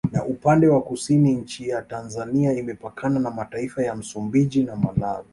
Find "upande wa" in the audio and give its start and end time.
0.25-0.81